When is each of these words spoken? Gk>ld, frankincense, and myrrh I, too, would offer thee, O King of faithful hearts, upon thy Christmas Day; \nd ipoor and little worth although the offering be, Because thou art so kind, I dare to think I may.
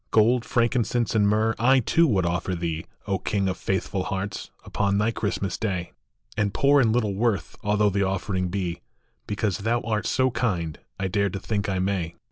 Gk>ld, 0.11 0.43
frankincense, 0.45 1.13
and 1.13 1.29
myrrh 1.29 1.53
I, 1.59 1.79
too, 1.79 2.07
would 2.07 2.25
offer 2.25 2.55
thee, 2.55 2.87
O 3.05 3.19
King 3.19 3.47
of 3.47 3.55
faithful 3.55 4.05
hearts, 4.05 4.49
upon 4.65 4.97
thy 4.97 5.11
Christmas 5.11 5.59
Day; 5.59 5.91
\nd 6.41 6.53
ipoor 6.55 6.81
and 6.81 6.91
little 6.91 7.13
worth 7.13 7.55
although 7.63 7.91
the 7.91 8.01
offering 8.01 8.47
be, 8.47 8.81
Because 9.27 9.59
thou 9.59 9.79
art 9.81 10.07
so 10.07 10.31
kind, 10.31 10.79
I 10.99 11.07
dare 11.07 11.29
to 11.29 11.39
think 11.39 11.69
I 11.69 11.77
may. 11.77 12.15